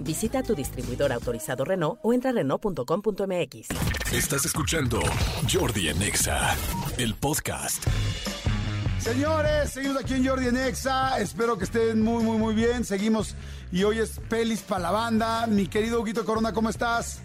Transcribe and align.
Visita 0.00 0.42
tu 0.42 0.54
distribuidor 0.54 1.12
autorizado 1.12 1.64
Renault 1.64 1.98
o 2.02 2.12
entra 2.12 2.30
a 2.30 2.34
Renault.com.mx. 2.34 3.68
Estás 4.12 4.44
escuchando 4.44 5.00
Jordi 5.52 5.88
en 5.88 6.02
Exa, 6.02 6.54
el 6.98 7.14
podcast. 7.14 7.84
Señores, 8.98 9.70
seguimos 9.70 10.02
aquí 10.02 10.14
en 10.14 10.26
Jordi 10.26 10.48
en 10.48 10.56
Exa. 10.56 11.20
Espero 11.20 11.56
que 11.56 11.64
estén 11.64 12.02
muy, 12.02 12.24
muy, 12.24 12.38
muy 12.38 12.54
bien. 12.54 12.84
Seguimos 12.84 13.36
y 13.70 13.84
hoy 13.84 14.00
es 14.00 14.20
Pelis 14.28 14.62
para 14.62 14.82
la 14.82 14.90
banda. 14.90 15.46
Mi 15.46 15.68
querido 15.68 16.00
Huguito 16.00 16.24
Corona, 16.24 16.52
¿cómo 16.52 16.70
estás? 16.70 17.22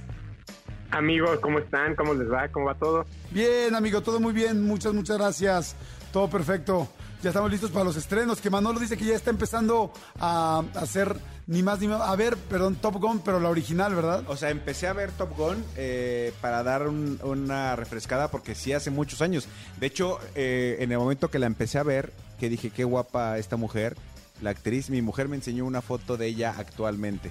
Amigos, 0.92 1.40
¿cómo 1.40 1.60
están? 1.60 1.96
¿Cómo 1.96 2.14
les 2.14 2.32
va? 2.32 2.50
¿Cómo 2.50 2.68
va 2.68 2.76
todo? 2.76 3.06
Bien, 3.32 3.74
amigo, 3.74 4.02
todo 4.02 4.20
muy 4.20 4.34
bien. 4.34 4.64
Muchas, 4.64 4.94
muchas 4.94 5.18
gracias. 5.18 5.76
Todo 6.12 6.30
perfecto. 6.30 6.88
Ya 7.24 7.30
estamos 7.30 7.50
listos 7.50 7.72
para 7.72 7.86
los 7.86 7.96
estrenos. 7.96 8.42
Que 8.42 8.50
Manolo 8.50 8.80
dice 8.80 8.98
que 8.98 9.06
ya 9.06 9.16
está 9.16 9.30
empezando 9.30 9.92
a 10.20 10.64
hacer 10.76 11.16
ni 11.48 11.64
más 11.64 11.80
ni 11.80 11.88
menos. 11.88 12.02
A 12.08 12.16
ver, 12.16 12.38
perdón, 12.38 12.76
Top 12.76 12.96
Gun, 12.96 13.20
pero 13.20 13.40
la 13.40 13.50
original, 13.50 13.94
¿verdad? 13.96 14.24
O 14.28 14.38
sea, 14.38 14.50
empecé 14.50 14.88
a 14.88 14.94
ver 14.94 15.12
Top 15.12 15.36
Gun 15.38 15.64
eh, 15.76 16.34
para 16.42 16.64
dar 16.64 16.88
un- 16.88 17.20
una 17.24 17.76
refrescada 17.76 18.30
porque 18.30 18.56
sí 18.56 18.74
hace 18.74 18.90
muchos 18.92 19.22
años. 19.22 19.48
De 19.80 19.88
hecho, 19.88 20.20
eh, 20.36 20.78
en 20.80 20.92
el 20.92 20.98
momento 20.98 21.30
que 21.30 21.40
la 21.40 21.48
empecé 21.48 21.78
a 21.78 21.84
ver, 21.84 22.12
que 22.40 22.50
dije, 22.50 22.70
qué 22.70 22.84
guapa 22.84 23.38
esta 23.38 23.58
mujer, 23.58 23.96
la 24.42 24.50
actriz, 24.52 24.90
mi 24.90 25.02
mujer 25.02 25.28
me 25.28 25.36
enseñó 25.36 25.66
una 25.66 25.82
foto 25.82 26.18
de 26.18 26.28
ella 26.28 26.56
actualmente. 26.58 27.30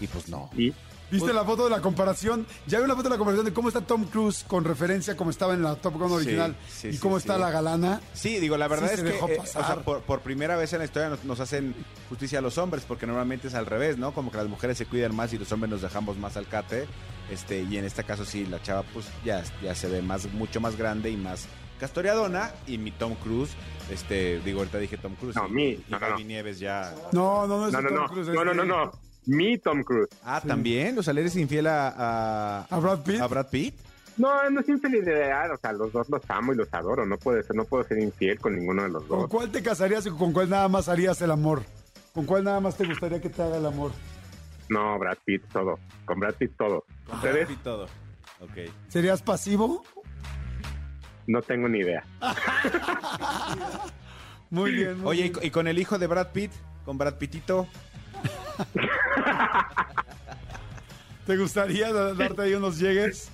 Y 0.00 0.06
pues 0.08 0.28
no. 0.28 0.50
¿Y? 0.56 0.72
¿Viste 1.12 1.32
la 1.32 1.44
foto 1.44 1.64
de 1.64 1.70
la 1.70 1.80
comparación? 1.80 2.46
Ya 2.66 2.80
vi 2.80 2.88
la 2.88 2.94
foto 2.94 3.04
de 3.04 3.10
la 3.10 3.18
comparación 3.18 3.44
de 3.44 3.52
cómo 3.52 3.68
está 3.68 3.82
Tom 3.82 4.04
Cruise 4.06 4.44
con 4.48 4.64
referencia 4.64 5.12
a 5.12 5.16
cómo 5.16 5.30
estaba 5.30 5.54
en 5.54 5.62
la 5.62 5.76
Top 5.76 5.94
Gun 5.94 6.10
original 6.12 6.56
sí, 6.68 6.88
y 6.88 6.92
sí, 6.94 6.98
cómo 6.98 7.18
sí. 7.18 7.24
está 7.24 7.38
la 7.38 7.50
galana. 7.50 8.00
Sí, 8.14 8.40
digo, 8.40 8.56
la 8.56 8.66
verdad 8.66 8.88
Sí 8.88 8.94
es 8.94 9.00
se 9.00 9.06
que 9.06 9.12
dejó 9.12 9.28
eh, 9.28 9.38
o 9.40 9.46
sea, 9.46 9.76
por, 9.84 10.00
por 10.00 10.20
primera 10.20 10.56
vez 10.56 10.72
en 10.72 10.80
la 10.80 10.86
historia 10.86 11.10
nos, 11.10 11.24
nos 11.24 11.38
hacen 11.40 11.74
justicia 12.08 12.38
a 12.38 12.42
los 12.42 12.58
hombres, 12.58 12.84
porque 12.86 13.06
normalmente 13.06 13.48
es 13.48 13.54
al 13.54 13.66
revés, 13.66 13.98
¿no? 13.98 14.12
Como 14.12 14.30
que 14.30 14.38
las 14.38 14.48
mujeres 14.48 14.78
se 14.78 14.86
cuidan 14.86 15.14
más 15.14 15.32
y 15.32 15.38
los 15.38 15.52
hombres 15.52 15.70
nos 15.70 15.82
dejamos 15.82 16.16
más 16.16 16.36
al 16.36 16.48
cate. 16.48 16.86
Este, 17.30 17.62
y 17.62 17.76
en 17.76 17.84
este 17.84 18.04
caso 18.04 18.24
sí, 18.24 18.46
la 18.46 18.62
chava 18.62 18.82
pues 18.92 19.06
ya, 19.24 19.42
ya 19.62 19.74
se 19.74 19.88
ve 19.88 20.02
más, 20.02 20.30
mucho 20.32 20.60
más 20.60 20.76
grande 20.76 21.10
y 21.10 21.16
más 21.16 21.46
castoreadona. 21.78 22.52
Y 22.66 22.78
mi 22.78 22.90
Tom 22.90 23.14
Cruise, 23.16 23.50
este, 23.90 24.40
digo, 24.40 24.60
ahorita 24.60 24.78
dije 24.78 24.96
Tom 24.96 25.14
Cruise. 25.14 25.36
No, 25.36 25.46
y, 25.48 25.52
mi, 25.52 25.64
y 25.64 25.84
no, 25.88 25.98
no. 25.98 26.18
Nieves 26.18 26.58
ya. 26.58 26.94
No, 27.12 27.46
no, 27.46 27.58
no 27.58 27.66
es 27.66 27.72
No, 27.72 27.80
no, 27.80 27.88
Tom 27.88 27.98
no. 27.98 28.08
Cruise. 28.08 28.28
No, 28.28 28.50
es 28.50 28.56
no, 28.56 28.64
no. 28.64 28.92
Mi 29.26 29.56
Tom 29.58 29.82
Cruise. 29.84 30.08
Ah, 30.24 30.40
también, 30.40 30.98
o 30.98 31.02
sea, 31.02 31.14
¿le 31.14 31.20
eres 31.22 31.36
infiel 31.36 31.66
a, 31.68 31.88
a, 31.96 32.66
¿A 32.68 32.78
Brad 32.80 33.02
Pitt? 33.02 33.20
a 33.20 33.26
Brad 33.28 33.48
Pitt? 33.48 33.74
No, 34.16 34.50
no 34.50 34.60
es 34.60 34.68
infidelidad. 34.68 35.52
O 35.52 35.56
sea, 35.56 35.72
los 35.72 35.92
dos 35.92 36.08
los 36.10 36.22
amo 36.28 36.52
y 36.52 36.56
los 36.56 36.72
adoro. 36.74 37.06
No 37.06 37.16
puedo 37.18 37.40
ser, 37.42 37.54
no 37.56 37.64
puedo 37.64 37.84
ser 37.84 37.98
infiel 37.98 38.38
con 38.40 38.56
ninguno 38.56 38.82
de 38.82 38.88
los 38.90 39.04
¿Con 39.04 39.20
dos. 39.20 39.30
cuál 39.30 39.50
te 39.50 39.62
casarías 39.62 40.04
y 40.06 40.10
con 40.10 40.32
cuál 40.32 40.50
nada 40.50 40.68
más 40.68 40.88
harías 40.88 41.20
el 41.22 41.30
amor? 41.30 41.62
¿Con 42.12 42.26
cuál 42.26 42.44
nada 42.44 42.60
más 42.60 42.76
te 42.76 42.86
gustaría 42.86 43.20
que 43.20 43.30
te 43.30 43.42
haga 43.42 43.56
el 43.56 43.64
amor? 43.66 43.92
No, 44.68 44.98
Brad 44.98 45.16
Pitt, 45.24 45.44
todo. 45.52 45.78
Con 46.04 46.20
Brad 46.20 46.34
Pitt, 46.34 46.52
todo. 46.58 46.84
Con 47.06 47.16
¿Ustedes? 47.16 47.34
Brad 47.34 47.46
Pitt 47.48 47.62
todo. 47.62 47.84
Ok. 48.40 48.70
¿Serías 48.88 49.22
pasivo? 49.22 49.82
No 51.26 51.40
tengo 51.40 51.68
ni 51.68 51.78
idea. 51.78 52.04
Muy 54.50 54.72
bien. 54.72 54.98
muy 55.00 55.08
Oye, 55.08 55.20
¿y, 55.20 55.22
bien. 55.22 55.32
co- 55.32 55.40
y 55.44 55.50
con 55.50 55.66
el 55.68 55.78
hijo 55.78 55.98
de 55.98 56.06
Brad 56.06 56.32
Pitt? 56.32 56.52
¿Con 56.84 56.98
Brad 56.98 57.14
Pittito? 57.16 57.66
¿te 61.26 61.36
gustaría 61.36 61.92
da- 61.92 62.14
darte 62.14 62.42
ahí 62.42 62.54
unos 62.54 62.78
llegues? 62.78 63.30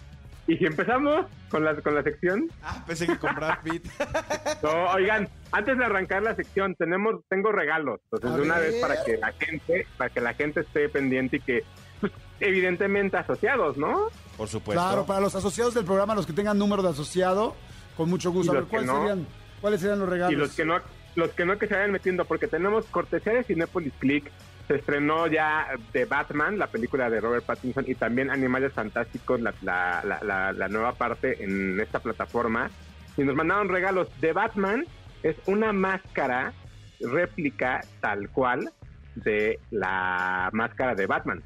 Y 0.46 0.56
si 0.56 0.64
empezamos 0.64 1.26
con 1.50 1.62
la, 1.64 1.74
con 1.76 1.94
la 1.94 2.02
sección. 2.02 2.48
Ah, 2.62 2.82
pensé 2.86 3.06
que 3.06 3.18
con 3.18 3.34
Brad 3.34 3.58
Pitt. 3.62 3.86
No, 4.62 4.86
oigan, 4.92 5.28
antes 5.52 5.76
de 5.78 5.84
arrancar 5.84 6.22
la 6.22 6.34
sección, 6.34 6.74
tenemos, 6.74 7.16
tengo 7.28 7.52
regalos. 7.52 8.00
Entonces, 8.10 8.36
de 8.40 8.42
una 8.46 8.58
ver. 8.58 8.72
vez 8.72 8.80
para 8.80 9.04
que 9.04 9.16
la 9.18 9.32
gente, 9.32 9.86
para 9.96 10.10
que 10.10 10.20
la 10.20 10.34
gente 10.34 10.60
esté 10.60 10.88
pendiente 10.88 11.36
y 11.36 11.40
que, 11.40 11.64
pues, 12.00 12.12
evidentemente 12.40 13.16
asociados, 13.18 13.76
¿no? 13.76 14.08
Por 14.36 14.48
supuesto. 14.48 14.82
Claro, 14.82 15.04
para 15.06 15.20
los 15.20 15.34
asociados 15.34 15.74
del 15.74 15.84
programa, 15.84 16.14
los 16.14 16.26
que 16.26 16.32
tengan 16.32 16.58
número 16.58 16.82
de 16.82 16.88
asociado, 16.90 17.54
con 17.96 18.08
mucho 18.08 18.32
gusto. 18.32 18.50
A 18.52 18.54
ver, 18.54 18.62
los 18.62 18.70
que 18.70 18.76
¿cuáles, 18.76 18.90
no. 18.90 18.98
serían, 19.00 19.26
¿cuáles 19.60 19.80
serían 19.80 19.98
los 20.00 20.08
regalos? 20.08 20.32
Y 20.32 20.36
los 20.36 20.52
que 20.54 20.64
no, 20.64 20.80
los 21.14 21.30
que 21.32 21.44
no 21.44 21.58
que 21.58 21.66
se 21.68 21.74
vayan 21.74 21.92
metiendo, 21.92 22.24
porque 22.24 22.48
tenemos 22.48 22.86
cortesía 22.86 23.34
de 23.34 23.44
Cinepolis 23.44 23.92
Click. 23.98 24.30
Se 24.68 24.74
estrenó 24.76 25.26
ya 25.26 25.66
The 25.92 26.04
Batman, 26.04 26.58
la 26.58 26.66
película 26.66 27.08
de 27.10 27.20
Robert 27.20 27.44
Pattinson, 27.44 27.84
y 27.88 27.94
también 27.94 28.30
Animales 28.30 28.72
Fantásticos, 28.74 29.40
la, 29.40 29.54
la, 29.62 30.02
la, 30.04 30.20
la- 30.22 30.52
la 30.52 30.68
nueva 30.68 30.92
parte 30.92 31.42
en 31.42 31.80
esta 31.80 31.98
plataforma. 32.00 32.70
Y 33.16 33.22
nos 33.24 33.34
mandaron 33.34 33.68
regalos. 33.68 34.08
The 34.20 34.32
Batman 34.32 34.84
es 35.22 35.36
una 35.46 35.72
máscara 35.72 36.52
réplica 37.00 37.80
tal 38.00 38.28
cual 38.30 38.70
de 39.14 39.58
la 39.70 40.50
máscara 40.52 40.94
de 40.94 41.06
Batman 41.06 41.42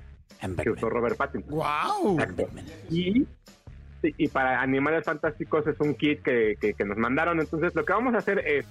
que 0.62 0.70
usó 0.70 0.90
Robert 0.90 1.16
Pattinson. 1.16 1.50
¡Wow! 1.54 2.18
Y, 2.90 3.26
y 4.02 4.28
para 4.28 4.60
Animales 4.60 5.04
Fantásticos 5.04 5.66
es 5.68 5.78
un 5.78 5.94
kit 5.94 6.22
que, 6.22 6.56
que- 6.60 6.74
que 6.74 6.84
nos 6.84 6.98
mandaron. 6.98 7.38
Entonces, 7.40 7.72
lo 7.74 7.84
que 7.84 7.92
vamos 7.92 8.14
a 8.14 8.18
hacer 8.18 8.40
es, 8.40 8.66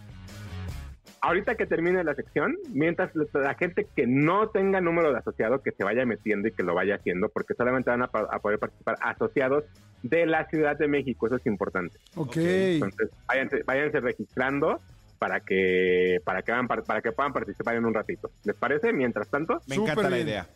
ahorita 1.22 1.56
que 1.56 1.66
termine 1.68 2.04
la 2.04 2.16
sección, 2.16 2.58
mientras 2.74 3.12
la- 3.34 3.54
gente 3.56 3.88
que 3.96 4.08
no 4.08 4.50
tenga 4.50 4.82
número 4.82 5.12
de 5.12 5.20
asociado, 5.20 5.62
que 5.62 5.72
se 5.72 5.84
vaya 5.84 6.06
metiendo 6.06 6.48
y 6.48 6.52
que 6.52 6.64
lo 6.64 6.74
vaya 6.74 6.96
haciendo, 6.96 7.30
porque 7.30 7.54
solamente 7.54 7.90
van 7.92 8.02
a, 8.04 8.08
poder 8.08 8.58
participar 8.60 8.96
asociados 9.02 9.64
de 10.04 10.26
la 10.26 10.48
Ciudad 10.50 10.78
de 10.78 10.88
México. 10.88 11.28
Eso 11.28 11.36
es 11.38 11.46
importante. 11.46 11.98
Ok. 12.16 12.38
Entonces, 12.38 13.10
váyanse, 13.28 13.64
váyanse 13.64 14.00
registrando 14.00 14.80
para 15.20 15.40
que 15.42 16.18
para 16.26 16.42
que, 16.42 16.52
par- 16.68 16.84
para 16.84 17.02
que 17.02 17.12
puedan 17.12 17.32
participar 17.34 17.76
en 17.76 17.86
un 17.86 17.94
ratito. 17.94 18.32
¿Les 18.44 18.56
parece? 18.56 18.92
Mientras 18.92 19.30
tanto. 19.30 19.62
Me 19.68 19.76
encanta 19.76 20.04
la 20.10 20.16
bien. 20.16 20.28
idea. 20.28 20.48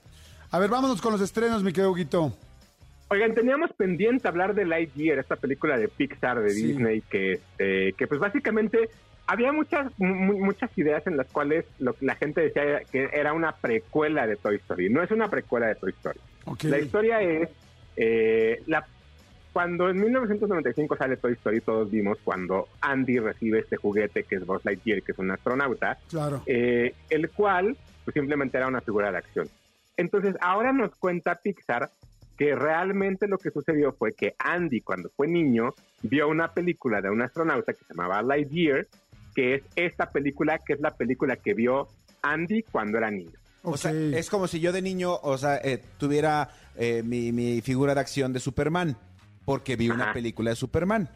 A 0.52 0.58
ver, 0.60 0.70
vámonos 0.70 1.02
con 1.02 1.12
los 1.12 1.22
estrenos, 1.22 1.62
mi 1.64 1.72
querido 1.72 1.92
Huguito. 1.92 2.36
Oigan, 3.10 3.36
teníamos 3.36 3.72
pendiente 3.74 4.28
hablar 4.28 4.56
de 4.56 4.66
Lightyear, 4.66 5.20
esta 5.20 5.36
película 5.36 5.78
de 5.78 5.88
Pixar 5.88 6.42
de 6.42 6.50
Sí. 6.50 6.64
Disney 6.68 7.02
que 7.02 7.34
este, 7.34 7.94
que 7.94 8.08
pues 8.08 8.20
básicamente 8.20 8.90
había 9.28 9.52
muchas 9.52 9.92
mu- 9.98 10.40
muchas 10.46 10.76
ideas 10.78 11.06
en 11.08 11.18
las 11.18 11.28
cuales 11.28 11.66
lo 11.80 11.96
la 12.02 12.16
gente 12.16 12.42
decía 12.42 12.82
que 12.92 13.10
era 13.14 13.34
una 13.34 13.54
precuela 13.54 14.28
de 14.28 14.36
Toy 14.36 14.56
Story. 14.58 14.90
No 14.90 15.02
es 15.04 15.12
una 15.12 15.30
precuela 15.30 15.68
de 15.68 15.76
Toy 15.76 15.92
Story. 15.92 16.20
La 16.64 16.80
historia 16.80 17.22
es 17.22 17.50
eh, 17.98 18.62
la 18.68 18.86
cuando 19.54 19.90
en 19.90 20.02
1995 20.02 20.98
sale 20.98 21.16
Toy 21.16 21.32
Story, 21.34 21.62
todos 21.62 21.90
vimos 21.90 22.18
cuando 22.26 22.68
Andy 22.82 23.20
recibe 23.20 23.60
este 23.60 23.78
juguete 23.78 24.24
que 24.24 24.36
es 24.36 24.46
Buzz 24.46 24.66
Lightyear, 24.66 25.02
que 25.02 25.14
es 25.14 25.18
un 25.18 25.32
astronauta, 25.32 25.98
Claro. 26.10 26.42
eh, 26.46 26.94
el 27.10 27.30
cual 27.30 27.78
pues, 28.04 28.14
simplemente 28.14 28.58
era 28.58 28.68
una 28.68 28.82
figura 28.82 29.12
de 29.12 29.18
acción. 29.20 29.48
Entonces, 29.96 30.36
ahora 30.42 30.74
nos 30.74 30.94
cuenta 30.96 31.36
Pixar 31.36 31.90
que 32.38 32.54
realmente 32.54 33.30
lo 33.30 33.38
que 33.38 33.50
sucedió 33.50 33.94
fue 33.94 34.12
que 34.12 34.36
Andy, 34.40 34.82
cuando 34.82 35.10
fue 35.16 35.26
niño, 35.30 35.74
vio 36.02 36.28
una 36.28 36.52
película 36.52 37.00
de 37.00 37.10
un 37.10 37.22
astronauta 37.22 37.72
que 37.72 37.86
se 37.86 37.94
llamaba 37.94 38.22
Lightyear, 38.22 38.88
que 39.36 39.56
es 39.56 39.64
esta 39.76 40.10
película, 40.10 40.60
que 40.66 40.74
es 40.74 40.80
la 40.80 40.96
película 40.96 41.36
que 41.36 41.54
vio 41.54 41.90
Andy 42.24 42.64
cuando 42.64 42.98
era 42.98 43.12
niño. 43.12 43.38
O 43.62 43.78
sea, 43.78 43.92
es 43.92 44.30
como 44.30 44.48
si 44.48 44.60
yo 44.60 44.72
de 44.72 44.82
niño, 44.82 45.16
o 45.22 45.38
sea, 45.38 45.58
eh, 45.58 45.82
tuviera 45.98 46.50
eh, 46.76 47.02
mi, 47.04 47.32
mi 47.32 47.62
figura 47.62 47.94
de 47.96 48.00
acción 48.00 48.32
de 48.32 48.40
Superman, 48.40 48.96
porque 49.44 49.76
vi 49.76 49.90
una 49.90 50.14
película 50.14 50.52
de 50.52 50.56
Superman. 50.56 51.10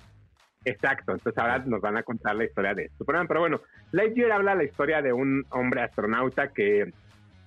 Exacto, 0.66 1.14
entonces 1.14 1.38
ahora 1.42 1.60
nos 1.60 1.80
van 1.80 1.98
a 1.98 2.04
contar 2.04 2.36
la 2.36 2.46
historia 2.46 2.74
de 2.74 2.90
Superman. 2.98 3.28
Pero 3.28 3.40
bueno, 3.42 3.62
Lightyear 3.92 4.32
habla 4.32 4.56
la 4.56 4.64
historia 4.64 5.02
de 5.02 5.14
un 5.14 5.46
hombre 5.52 5.82
astronauta 5.82 6.50
que 6.50 6.92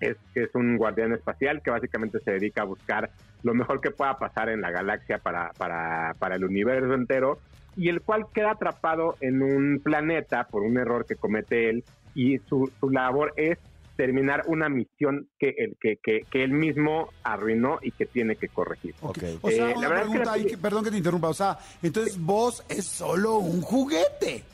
es, 0.01 0.17
que 0.33 0.45
es 0.45 0.55
un 0.55 0.77
guardián 0.77 1.13
espacial 1.13 1.63
que 1.63 1.71
básicamente 1.71 2.21
se 2.21 2.33
dedica 2.33 2.63
a 2.63 2.67
buscar 2.67 3.11
lo 3.43 3.55
mejor 3.55 3.81
que 3.81 3.91
pueda 3.91 4.19
pasar 4.19 4.49
en 4.49 4.61
la 4.61 4.71
galaxia 4.71 5.19
para, 5.19 5.51
para, 5.59 6.15
para 6.19 6.37
el 6.37 6.45
universo 6.45 6.95
entero 6.95 7.39
y 7.77 7.89
el 7.89 8.01
cual 8.03 8.27
queda 8.35 8.53
atrapado 8.53 9.17
en 9.21 9.43
un 9.43 9.81
planeta 9.83 10.45
por 10.49 10.63
un 10.63 10.77
error 10.79 11.07
que 11.07 11.17
comete 11.17 11.71
él 11.71 11.85
y 12.15 12.39
su, 12.49 12.71
su 12.81 12.91
labor 12.91 13.33
es 13.37 13.59
terminar 13.97 14.45
una 14.47 14.69
misión 14.69 15.29
que 15.39 15.55
él, 15.59 15.77
que, 15.81 15.97
que, 16.03 16.23
que 16.31 16.43
él 16.45 16.53
mismo 16.53 17.09
arruinó 17.23 17.79
y 17.83 17.91
que 17.93 18.07
tiene 18.07 18.37
que 18.37 18.49
corregir. 18.49 18.95
Ok. 19.03 19.19
Ok. 19.19 19.25
O 19.43 19.51
sea, 19.51 19.71
Eh, 19.71 19.75
la 19.81 19.89
verdad 19.89 20.05
es 20.05 20.11
que 20.11 20.11
pregunta 20.11 20.25
la 20.25 20.33
peli- 20.33 20.47
que- 20.51 20.59
perdón 20.59 20.85
que 20.85 20.91
te 20.91 20.97
interrumpa. 20.97 21.29
O 21.29 21.35
sea, 21.35 21.59
entonces 21.83 22.19
vos 22.19 22.65
es 22.69 22.87
solo 22.87 23.37
un 23.37 23.61
juguete. 23.61 24.45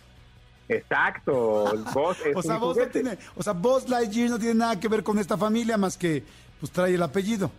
Exacto, 0.69 1.65
vos 1.95 2.19
es 2.27 2.37
O 2.37 2.43
sea, 2.43 2.55
un 2.57 2.61
vos 2.61 2.77
no 2.77 2.87
tiene, 2.89 3.19
o 3.37 3.43
sea, 3.43 3.53
vos 3.55 3.89
Lightyear 3.89 4.31
no 4.31 4.39
tiene 4.39 4.55
nada 4.55 4.79
que 4.79 4.89
ver 4.89 5.03
con 5.03 5.19
esta 5.19 5.39
familia 5.39 5.79
más 5.79 5.97
que 5.97 6.23
pues 6.61 6.71
trae 6.73 6.95
el 6.95 7.03
apellido. 7.03 7.51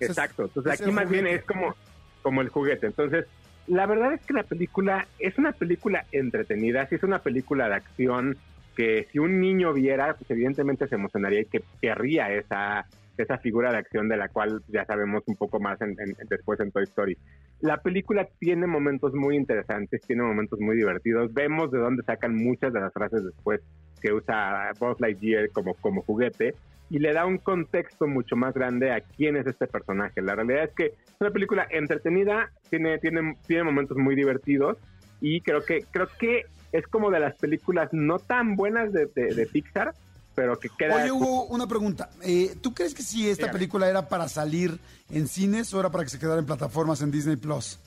Exacto. 0.00 0.44
Entonces 0.44 0.74
es 0.74 0.80
aquí 0.80 0.90
más 0.90 1.08
bien 1.08 1.26
es 1.26 1.44
como, 1.44 1.74
como 2.22 2.40
el 2.40 2.48
juguete. 2.48 2.86
Entonces, 2.86 3.26
La 3.66 3.86
verdad 3.86 4.12
es 4.12 4.20
que 4.22 4.32
la 4.34 4.42
película 4.42 5.06
es 5.18 5.38
una 5.38 5.52
película 5.52 6.04
entretenida, 6.12 6.86
sí 6.86 6.96
es 6.96 7.02
una 7.02 7.20
película 7.20 7.68
de 7.68 7.74
acción 7.74 8.36
que 8.76 9.06
si 9.12 9.18
un 9.18 9.40
niño 9.40 9.72
viera, 9.72 10.14
pues 10.14 10.30
evidentemente 10.30 10.88
se 10.88 10.94
emocionaría 10.94 11.40
y 11.40 11.44
que 11.46 11.62
querría 11.80 12.32
esa, 12.32 12.86
esa 13.16 13.38
figura 13.38 13.70
de 13.70 13.78
acción 13.78 14.08
de 14.08 14.16
la 14.16 14.28
cual 14.28 14.62
ya 14.68 14.84
sabemos 14.84 15.22
un 15.26 15.36
poco 15.36 15.60
más 15.60 15.80
en, 15.80 15.94
después 16.28 16.58
en 16.60 16.72
Toy 16.72 16.84
Story. 16.84 17.16
La 17.60 17.78
película 17.78 18.26
tiene 18.38 18.66
momentos 18.66 19.14
muy 19.14 19.36
interesantes, 19.36 20.00
tiene 20.02 20.22
momentos 20.22 20.58
muy 20.58 20.76
divertidos. 20.76 21.32
Vemos 21.32 21.70
de 21.70 21.78
dónde 21.78 22.02
sacan 22.02 22.34
muchas 22.34 22.72
de 22.72 22.80
las 22.80 22.92
frases 22.92 23.24
después 23.24 23.60
que 24.02 24.12
usa 24.12 24.72
Buzz 24.78 25.00
Lightyear 25.00 25.50
como, 25.50 25.74
como 25.74 26.02
juguete 26.02 26.54
y 26.90 26.98
le 26.98 27.14
da 27.14 27.24
un 27.24 27.38
contexto 27.38 28.06
mucho 28.06 28.36
más 28.36 28.52
grande 28.52 28.92
a 28.92 29.00
quién 29.00 29.36
es 29.36 29.46
este 29.46 29.66
personaje. 29.66 30.20
La 30.20 30.34
realidad 30.34 30.64
es 30.64 30.74
que 30.74 30.86
es 30.86 31.20
una 31.20 31.30
película 31.30 31.66
entretenida, 31.70 32.50
tiene, 32.68 32.98
tiene, 32.98 33.34
tiene 33.46 33.64
momentos 33.64 33.96
muy 33.96 34.14
divertidos 34.14 34.76
y 35.18 35.40
creo 35.40 35.64
que, 35.64 35.86
creo 35.90 36.08
que 36.18 36.42
es 36.70 36.86
como 36.88 37.10
de 37.10 37.20
las 37.20 37.34
películas 37.36 37.88
no 37.92 38.18
tan 38.18 38.56
buenas 38.56 38.92
de, 38.92 39.06
de, 39.06 39.46
Pixar, 39.46 39.94
pero 40.34 40.58
que 40.58 40.68
queda... 40.76 40.96
Oye, 40.96 41.12
Hugo, 41.12 41.44
una 41.44 41.66
pregunta. 41.66 42.10
Eh, 42.22 42.56
¿Tú 42.60 42.74
crees 42.74 42.94
que 42.94 43.02
si 43.02 43.28
esta 43.28 43.50
película 43.50 43.88
era 43.88 44.08
para 44.08 44.28
salir 44.28 44.78
en 45.10 45.28
cines 45.28 45.72
o 45.72 45.80
era 45.80 45.90
para 45.90 46.04
que 46.04 46.10
se 46.10 46.18
quedara 46.18 46.40
en 46.40 46.46
plataformas 46.46 47.00
en 47.00 47.10
Disney 47.10 47.36
Plus? 47.36 47.78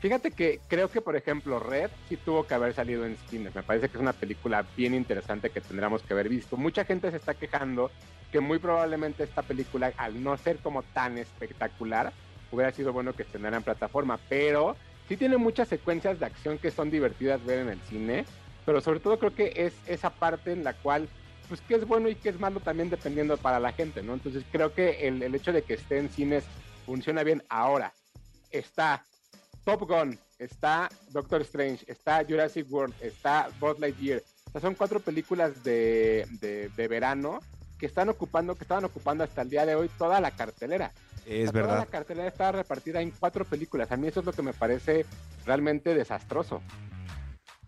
Fíjate 0.00 0.30
que 0.30 0.60
creo 0.66 0.88
que, 0.88 1.02
por 1.02 1.14
ejemplo, 1.14 1.60
Red 1.60 1.90
sí 2.08 2.16
tuvo 2.16 2.46
que 2.46 2.54
haber 2.54 2.72
salido 2.72 3.04
en 3.04 3.18
cines. 3.28 3.54
Me 3.54 3.62
parece 3.62 3.90
que 3.90 3.98
es 3.98 4.02
una 4.02 4.14
película 4.14 4.64
bien 4.74 4.94
interesante 4.94 5.50
que 5.50 5.60
tendríamos 5.60 6.02
que 6.02 6.14
haber 6.14 6.30
visto. 6.30 6.56
Mucha 6.56 6.86
gente 6.86 7.10
se 7.10 7.18
está 7.18 7.34
quejando 7.34 7.90
que 8.32 8.40
muy 8.40 8.58
probablemente 8.58 9.24
esta 9.24 9.42
película, 9.42 9.92
al 9.98 10.22
no 10.22 10.38
ser 10.38 10.58
como 10.58 10.82
tan 10.82 11.18
espectacular, 11.18 12.14
hubiera 12.50 12.72
sido 12.72 12.94
bueno 12.94 13.12
que 13.12 13.24
estrenara 13.24 13.58
en 13.58 13.62
plataforma, 13.62 14.18
pero 14.28 14.74
sí 15.06 15.18
tiene 15.18 15.36
muchas 15.36 15.68
secuencias 15.68 16.18
de 16.18 16.26
acción 16.26 16.56
que 16.56 16.70
son 16.70 16.90
divertidas 16.90 17.44
ver 17.44 17.58
en 17.58 17.68
el 17.68 17.80
cine, 17.82 18.24
pero 18.64 18.80
sobre 18.80 19.00
todo 19.00 19.18
creo 19.18 19.34
que 19.34 19.52
es 19.54 19.74
esa 19.86 20.08
parte 20.08 20.52
en 20.52 20.64
la 20.64 20.72
cual, 20.72 21.08
pues, 21.48 21.60
qué 21.60 21.74
es 21.74 21.86
bueno 21.86 22.08
y 22.08 22.14
qué 22.14 22.30
es 22.30 22.40
malo 22.40 22.60
también 22.60 22.88
dependiendo 22.88 23.36
para 23.36 23.60
la 23.60 23.72
gente, 23.72 24.02
¿no? 24.02 24.14
Entonces 24.14 24.44
creo 24.50 24.72
que 24.72 25.06
el, 25.08 25.22
el 25.22 25.34
hecho 25.34 25.52
de 25.52 25.62
que 25.62 25.74
esté 25.74 25.98
en 25.98 26.08
cines 26.08 26.44
funciona 26.86 27.22
bien 27.22 27.42
ahora. 27.50 27.92
Está 28.50 29.04
Top 29.64 29.88
Gun, 29.88 30.18
está 30.38 30.88
Doctor 31.10 31.42
Strange, 31.42 31.84
está 31.86 32.24
Jurassic 32.24 32.66
World, 32.70 32.94
está 33.00 33.48
Buzz 33.60 33.78
Lightyear. 33.78 34.22
O 34.46 34.50
sea, 34.52 34.60
son 34.60 34.74
cuatro 34.74 35.00
películas 35.00 35.62
de, 35.62 36.26
de, 36.40 36.70
de 36.70 36.88
verano 36.88 37.40
que 37.78 37.86
están 37.86 38.08
ocupando, 38.08 38.54
que 38.54 38.64
estaban 38.64 38.84
ocupando 38.84 39.24
hasta 39.24 39.42
el 39.42 39.50
día 39.50 39.64
de 39.64 39.74
hoy 39.74 39.88
toda 39.96 40.20
la 40.20 40.30
cartelera. 40.32 40.92
Es 41.26 41.52
verdad. 41.52 41.68
Toda 41.68 41.80
la 41.80 41.86
cartelera 41.86 42.28
está 42.28 42.52
repartida 42.52 43.00
en 43.00 43.10
cuatro 43.10 43.44
películas. 43.44 43.92
A 43.92 43.96
mí 43.96 44.08
eso 44.08 44.20
es 44.20 44.26
lo 44.26 44.32
que 44.32 44.42
me 44.42 44.52
parece 44.52 45.06
realmente 45.46 45.94
desastroso. 45.94 46.62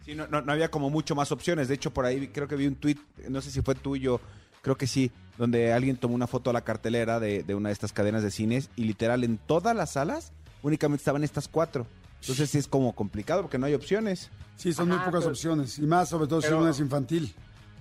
Sí, 0.04 0.14
no, 0.14 0.26
no, 0.26 0.52
había 0.52 0.70
como 0.70 0.90
mucho 0.90 1.14
más 1.14 1.30
opciones. 1.30 1.68
De 1.68 1.74
hecho, 1.74 1.92
por 1.92 2.04
ahí 2.04 2.28
creo 2.28 2.48
que 2.48 2.56
vi 2.56 2.66
un 2.66 2.74
tweet, 2.74 2.98
no 3.28 3.40
sé 3.40 3.50
si 3.50 3.62
fue 3.62 3.74
tuyo, 3.74 4.20
creo 4.60 4.76
que 4.76 4.86
sí, 4.86 5.12
donde 5.38 5.72
alguien 5.72 5.96
tomó 5.96 6.14
una 6.14 6.26
foto 6.26 6.50
a 6.50 6.52
la 6.52 6.62
cartelera 6.62 7.20
de, 7.20 7.44
de 7.44 7.54
una 7.54 7.68
de 7.68 7.74
estas 7.74 7.92
cadenas 7.92 8.22
de 8.22 8.30
cines 8.32 8.70
y 8.74 8.84
literal 8.84 9.22
en 9.22 9.38
todas 9.38 9.76
las 9.76 9.92
salas 9.92 10.32
únicamente 10.62 11.00
estaban 11.00 11.24
estas 11.24 11.48
cuatro. 11.48 11.86
Entonces 12.20 12.50
sí 12.50 12.58
es 12.58 12.68
como 12.68 12.94
complicado 12.94 13.42
porque 13.42 13.58
no 13.58 13.66
hay 13.66 13.74
opciones. 13.74 14.30
Sí, 14.56 14.72
son 14.72 14.88
muy 14.88 14.98
pocas 14.98 15.26
opciones. 15.26 15.78
Y 15.78 15.82
más, 15.82 16.08
sobre 16.08 16.28
todo 16.28 16.40
si 16.40 16.52
uno 16.52 16.68
es 16.68 16.78
infantil. 16.78 17.34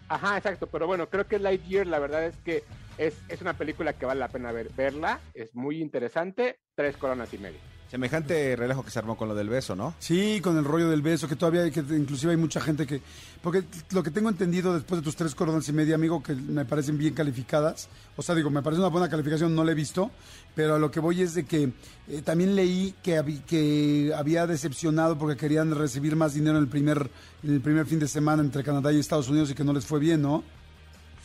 Ajá, 0.08 0.36
exacto, 0.38 0.68
pero 0.68 0.88
bueno, 0.88 1.10
creo 1.10 1.26
que 1.26 1.40
Lightyear 1.40 1.88
la 1.88 2.00
verdad 2.00 2.26
es 2.26 2.36
que 2.44 2.64
es, 2.98 3.14
es 3.30 3.42
una 3.42 3.54
película 3.54 3.94
que 3.94 4.06
vale 4.06 4.20
la 4.20 4.28
pena 4.28 4.52
ver, 4.52 4.70
verla, 4.76 5.22
es 5.34 5.56
muy 5.56 5.82
interesante, 5.82 6.60
tres 6.76 6.98
coronas 6.98 7.34
y 7.34 7.38
media. 7.38 7.60
Semejante 7.92 8.56
relajo 8.56 8.86
que 8.86 8.90
se 8.90 9.00
armó 9.00 9.18
con 9.18 9.28
lo 9.28 9.36
del 9.36 9.50
beso, 9.50 9.76
¿no? 9.76 9.96
Sí, 10.00 10.40
con 10.40 10.58
el 10.58 10.64
rollo 10.64 10.90
del 10.90 11.02
beso, 11.02 11.28
que 11.28 11.36
todavía 11.36 11.64
hay 11.64 11.72
que, 11.72 11.82
inclusive 11.82 12.32
hay 12.32 12.38
mucha 12.38 12.62
gente 12.62 12.88
que, 12.88 13.02
porque 13.44 13.66
lo 13.92 14.02
que 14.02 14.12
tengo 14.12 14.30
entendido 14.30 14.74
después 14.74 15.02
de 15.02 15.04
tus 15.04 15.18
tres 15.18 15.36
coronas 15.36 15.68
y 15.68 15.74
media, 15.74 15.96
amigo, 15.96 16.24
que 16.24 16.34
me 16.34 16.64
parecen 16.64 16.98
bien 16.98 17.14
calificadas, 17.14 17.90
o 18.16 18.22
sea, 18.22 18.34
digo, 18.34 18.50
me 18.50 18.62
parece 18.62 18.80
una 18.80 18.88
buena 18.88 19.10
calificación, 19.10 19.54
no 19.54 19.66
la 19.66 19.74
he 19.74 19.76
visto, 19.76 20.10
pero 20.56 20.76
a 20.76 20.80
lo 20.80 20.90
que 20.90 21.02
voy 21.02 21.22
es 21.22 21.34
de 21.34 21.44
que 21.44 21.74
eh, 22.08 22.22
también 22.24 22.56
leí 22.56 22.96
que, 23.04 23.42
que 23.46 24.14
había 24.16 24.48
decepcionado 24.48 25.18
porque 25.18 25.36
querían 25.36 25.76
recibir 25.76 26.16
más 26.16 26.34
dinero 26.34 26.56
en 26.56 26.64
el 26.64 26.70
primer, 26.70 27.10
en 27.44 27.54
el 27.56 27.60
primer 27.60 27.86
fin 27.88 28.00
de 28.00 28.08
semana 28.08 28.42
entre 28.42 28.64
Canadá 28.64 28.94
y 28.94 29.02
Estados 29.02 29.28
Unidos 29.28 29.52
y 29.52 29.54
que 29.54 29.66
no 29.66 29.74
les 29.74 29.86
fue 29.86 30.00
bien, 30.00 30.22
¿no? 30.22 30.46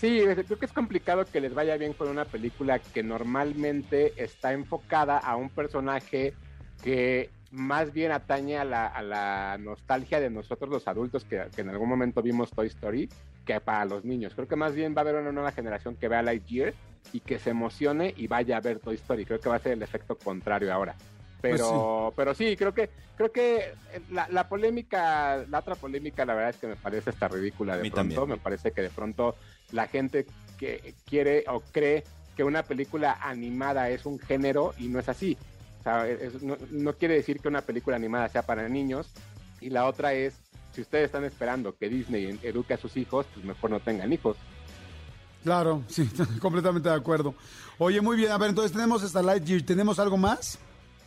Sí, 0.00 0.20
creo 0.20 0.58
que 0.58 0.66
es 0.66 0.72
complicado 0.72 1.24
que 1.24 1.40
les 1.40 1.54
vaya 1.54 1.76
bien 1.76 1.92
con 1.92 2.08
una 2.08 2.24
película 2.24 2.80
que 2.80 3.04
normalmente 3.04 4.14
está 4.16 4.52
enfocada 4.52 5.16
a 5.16 5.36
un 5.36 5.48
personaje 5.48 6.34
que 6.82 7.30
más 7.50 7.92
bien 7.92 8.12
atañe 8.12 8.58
a 8.58 8.64
la, 8.64 9.56
nostalgia 9.58 10.20
de 10.20 10.30
nosotros 10.30 10.70
los 10.70 10.88
adultos 10.88 11.24
que, 11.24 11.46
en 11.56 11.68
algún 11.68 11.88
momento 11.88 12.22
vimos 12.22 12.50
Toy 12.50 12.66
Story 12.68 13.08
que 13.44 13.60
para 13.60 13.84
los 13.84 14.04
niños. 14.04 14.34
Creo 14.34 14.48
que 14.48 14.56
más 14.56 14.74
bien 14.74 14.94
va 14.94 14.98
a 14.98 15.02
haber 15.02 15.16
una 15.16 15.32
nueva 15.32 15.52
generación 15.52 15.94
que 15.96 16.08
vea 16.08 16.22
Lightyear 16.22 16.74
y 17.12 17.20
que 17.20 17.38
se 17.38 17.50
emocione 17.50 18.12
y 18.16 18.26
vaya 18.26 18.56
a 18.56 18.60
ver 18.60 18.80
Toy 18.80 18.96
Story. 18.96 19.24
Creo 19.24 19.40
que 19.40 19.48
va 19.48 19.56
a 19.56 19.60
ser 19.60 19.72
el 19.72 19.82
efecto 19.82 20.18
contrario 20.18 20.72
ahora. 20.72 20.96
Pero, 21.40 21.56
pues 21.56 21.68
sí. 21.68 22.14
pero 22.16 22.34
sí, 22.34 22.56
creo 22.56 22.74
que, 22.74 22.90
creo 23.16 23.30
que 23.30 23.74
la, 24.10 24.48
polémica, 24.48 25.44
la 25.48 25.60
otra 25.60 25.76
polémica, 25.76 26.24
la 26.24 26.34
verdad 26.34 26.50
es 26.50 26.56
que 26.56 26.66
me 26.66 26.76
parece 26.76 27.10
hasta 27.10 27.28
ridícula 27.28 27.76
de 27.76 27.88
pronto. 27.88 28.26
Me 28.26 28.36
parece 28.36 28.72
que 28.72 28.82
de 28.82 28.90
pronto 28.90 29.36
la 29.70 29.86
gente 29.86 30.26
que 30.58 30.94
quiere 31.04 31.44
o 31.46 31.60
cree 31.60 32.02
que 32.36 32.42
una 32.42 32.64
película 32.64 33.18
animada 33.22 33.88
es 33.90 34.06
un 34.06 34.18
género 34.18 34.74
y 34.78 34.88
no 34.88 34.98
es 34.98 35.08
así 35.08 35.38
no, 36.70 36.92
quiere 36.94 37.14
decir 37.14 37.40
que 37.40 37.48
una 37.48 37.62
película 37.62 37.96
animada 37.96 38.28
sea 38.28 38.42
para 38.42 38.68
niños. 38.68 39.12
Y 39.60 39.70
la 39.70 39.86
otra 39.86 40.12
es, 40.12 40.34
si 40.72 40.80
ustedes 40.82 41.06
están 41.06 41.24
esperando 41.24 41.74
que 41.74 41.88
Disney 41.88 42.38
eduque 42.42 42.74
a 42.74 42.78
sus 42.78 42.96
hijos, 42.96 43.26
pues 43.32 43.44
mejor 43.44 43.70
no 43.70 43.80
tengan 43.80 44.12
hijos. 44.12 44.36
Claro, 45.42 45.82
sí, 45.88 46.10
completamente 46.40 46.88
de 46.88 46.94
acuerdo. 46.94 47.34
Oye, 47.78 48.00
muy 48.00 48.16
bien, 48.16 48.32
a 48.32 48.38
ver, 48.38 48.50
entonces 48.50 48.72
tenemos 48.72 49.02
esta 49.02 49.22
Lightyear, 49.22 49.62
¿tenemos 49.62 49.98
algo 49.98 50.16
más? 50.16 50.58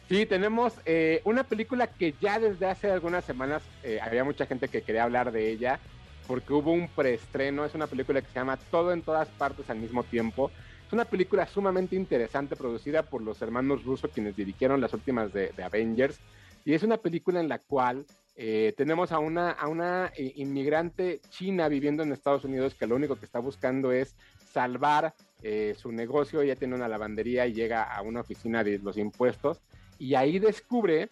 Sí, 0.08 0.26
tenemos 0.26 0.74
eh, 0.86 1.22
una 1.24 1.44
película 1.44 1.86
que 1.86 2.16
ya 2.20 2.40
desde 2.40 2.66
hace 2.66 2.90
algunas 2.90 3.24
semanas 3.26 3.62
eh, 3.84 4.00
había 4.02 4.24
mucha 4.24 4.48
gente 4.48 4.68
que 4.68 4.82
quería 4.82 5.04
hablar 5.04 5.32
de 5.32 5.52
ella, 5.52 5.80
porque 6.26 6.54
hubo 6.54 6.72
un 6.72 6.88
preestreno, 6.88 7.66
es 7.66 7.76
una 7.76 7.86
película 7.86 8.22
que 8.22 8.28
se 8.28 8.40
llama 8.40 8.58
Todo 8.72 8.92
en 8.92 9.04
todas 9.04 9.28
partes 9.28 9.70
al 9.70 9.78
mismo 9.78 10.04
tiempo. 10.04 10.52
Es 10.90 10.94
una 10.94 11.06
película 11.06 11.46
sumamente 11.46 11.96
interesante 11.96 12.56
producida 12.56 13.04
por 13.04 13.22
los 13.22 13.40
hermanos 13.44 13.84
Russo, 13.84 14.10
quienes 14.10 14.36
dirigieron 14.36 14.82
las 14.82 14.92
últimas 14.92 15.32
de, 15.32 15.54
Avengers. 15.64 16.20
Y 16.66 16.74
es 16.74 16.82
una 16.82 16.98
película 16.98 17.40
en 17.40 17.48
la 17.48 17.60
cual 17.60 18.08
eh, 18.36 18.74
tenemos 18.76 19.12
a 19.12 19.20
una, 19.20 19.52
a 19.52 19.68
una 19.68 20.12
eh, 20.18 20.34
inmigrante 20.38 21.22
china 21.30 21.68
viviendo 21.68 22.02
en 22.02 22.12
Estados 22.12 22.44
Unidos 22.44 22.74
que 22.74 22.88
lo 22.88 22.96
único 22.96 23.18
que 23.18 23.26
está 23.26 23.38
buscando 23.38 23.92
es 23.92 24.16
salvar 24.52 25.14
eh, 25.44 25.76
su 25.78 25.92
negocio. 25.92 26.42
Ella 26.42 26.56
tiene 26.56 26.74
una 26.74 26.88
lavandería 26.88 27.46
y 27.46 27.54
llega 27.54 27.84
a 27.84 28.02
una 28.02 28.22
oficina 28.22 28.64
de 28.64 28.80
los 28.80 28.98
impuestos. 28.98 29.62
Y 30.00 30.16
ahí 30.16 30.40
descubre 30.40 31.10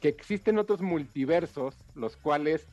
que 0.00 0.08
existen 0.08 0.58
otros 0.58 0.80
multiversos, 0.80 1.76
los 1.94 2.16
cuales 2.16 2.66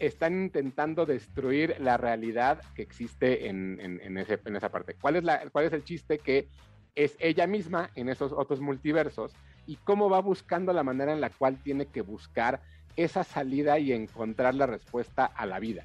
están 0.00 0.42
intentando 0.42 1.06
destruir 1.06 1.76
la 1.78 1.96
realidad 1.96 2.62
que 2.74 2.82
existe 2.82 3.48
en, 3.48 3.78
en, 3.80 4.18
ese, 4.18 4.40
en 4.44 4.56
esa 4.56 4.70
parte. 4.70 4.94
¿Cuál 5.00 5.16
es, 5.16 5.24
la, 5.24 5.48
¿Cuál 5.50 5.66
es 5.66 5.72
el 5.72 5.84
chiste? 5.84 6.18
Que 6.18 6.48
es 6.94 7.16
ella 7.20 7.46
misma 7.46 7.90
en 7.94 8.08
esos 8.08 8.32
otros 8.32 8.60
multiversos 8.60 9.32
y 9.66 9.76
cómo 9.76 10.08
va 10.08 10.20
buscando 10.20 10.72
la 10.72 10.82
manera 10.82 11.12
en 11.12 11.20
la 11.20 11.30
cual 11.30 11.58
tiene 11.62 11.86
que 11.86 12.00
buscar 12.00 12.62
esa 12.96 13.24
salida 13.24 13.78
y 13.78 13.92
encontrar 13.92 14.54
la 14.54 14.66
respuesta 14.66 15.26
a 15.26 15.46
la 15.46 15.60
vida, 15.60 15.84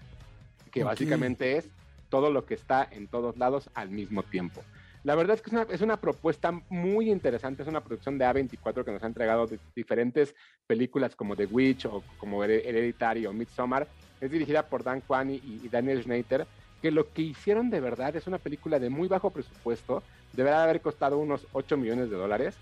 que 0.71 0.83
básicamente 0.83 1.57
es 1.57 1.69
todo 2.09 2.31
lo 2.31 2.45
que 2.45 2.55
está 2.55 2.87
en 2.89 3.07
todos 3.07 3.37
lados 3.37 3.69
al 3.73 3.89
mismo 3.89 4.23
tiempo. 4.23 4.63
La 5.05 5.13
verdad 5.13 5.35
es 5.35 5.43
que 5.43 5.51
es 5.51 5.53
una, 5.53 5.67
es 5.69 5.81
una, 5.81 5.97
propuesta 5.97 6.51
muy 6.67 7.11
interesante, 7.11 7.61
es 7.61 7.69
una 7.69 7.83
producción 7.83 8.17
de 8.17 8.25
A24 8.25 8.83
que 8.83 8.91
nos 8.91 9.03
ha 9.03 9.05
entregado 9.05 9.47
diferentes 9.75 10.33
películas 10.65 11.15
como 11.15 11.35
The 11.35 11.45
Witch 11.45 11.85
o 11.85 12.03
como 12.17 12.43
Hereditary 12.43 13.27
o 13.27 13.31
Midsommar, 13.31 13.87
es 14.19 14.31
dirigida 14.31 14.63
por 14.63 14.83
Dan 14.83 15.01
Kwan 15.01 15.29
y, 15.29 15.69
Daniel 15.69 16.01
Schneider, 16.01 16.47
que 16.81 16.89
lo 16.89 17.13
que 17.13 17.21
hicieron 17.21 17.69
de 17.69 17.81
verdad 17.81 18.15
es 18.15 18.25
una 18.25 18.39
película 18.39 18.79
de 18.79 18.89
muy 18.89 19.07
bajo 19.07 19.29
presupuesto, 19.29 20.01
deberá 20.33 20.63
haber 20.63 20.81
costado 20.81 21.19
unos 21.19 21.45
8 21.53 21.77
millones 21.77 22.09
de 22.09 22.17
dólares, 22.17 22.55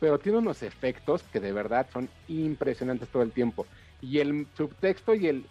pero 0.00 0.18
tiene 0.18 0.38
unos 0.38 0.62
efectos 0.62 1.22
que 1.24 1.38
de 1.38 1.52
verdad 1.52 1.86
son 1.92 2.08
impresionantes 2.28 3.10
todo 3.10 3.22
el 3.22 3.32
tiempo. 3.32 3.66
Y 4.00 4.20
el 4.20 4.46
subtexto 4.56 5.14
y 5.14 5.26
el, 5.26 5.44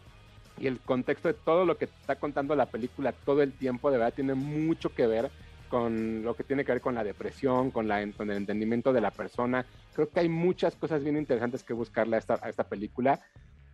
y 0.58 0.66
el 0.66 0.80
contexto 0.80 1.28
de 1.28 1.36
todo 1.36 1.64
lo 1.64 1.78
que 1.78 1.86
está 1.86 2.16
contando 2.16 2.56
la 2.56 2.66
película 2.66 3.12
todo 3.12 3.44
el 3.44 3.54
tiempo, 3.54 3.92
de 3.92 4.00
verdad 4.00 4.16
tiene 4.16 4.34
mucho 4.34 4.90
que 4.90 5.06
ver 5.06 5.30
con 5.70 6.24
lo 6.24 6.36
que 6.36 6.44
tiene 6.44 6.66
que 6.66 6.74
ver 6.74 6.82
con 6.82 6.96
la 6.96 7.04
depresión, 7.04 7.72
con, 7.72 7.88
la, 7.88 8.06
con 8.12 8.30
el 8.30 8.38
entendimiento 8.38 8.92
de 8.92 9.02
la 9.02 9.12
persona. 9.12 9.66
Creo 9.94 10.10
que 10.10 10.20
hay 10.20 10.30
muchas 10.30 10.76
cosas 10.76 11.04
bien 11.04 11.16
interesantes 11.16 11.64
que 11.64 11.74
buscarle 11.74 12.18
a 12.18 12.20
esta, 12.20 12.40
a 12.42 12.50
esta 12.50 12.66
película. 12.66 13.22